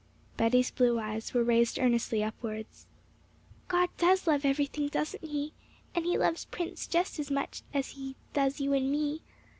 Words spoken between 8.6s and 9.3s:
and me.'